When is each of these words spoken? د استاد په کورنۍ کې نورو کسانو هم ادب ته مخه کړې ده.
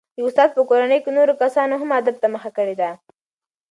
د 0.15 0.17
استاد 0.27 0.49
په 0.57 0.61
کورنۍ 0.69 0.99
کې 1.03 1.11
نورو 1.17 1.33
کسانو 1.41 1.73
هم 1.81 1.89
ادب 1.99 2.15
ته 2.21 2.27
مخه 2.35 2.49
کړې 2.57 2.75
ده. 2.81 2.89